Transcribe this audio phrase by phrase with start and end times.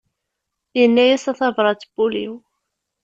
[0.83, 2.33] Inna-as a tabrat n wul-iw.